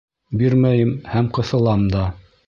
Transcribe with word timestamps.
—Бирмәйем 0.41 0.93
һәм 1.11 1.27
ҡыҫылам 1.39 1.85
да. 1.97 2.03